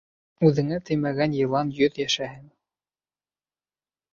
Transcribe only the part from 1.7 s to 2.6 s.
йөҙ йәшәһен.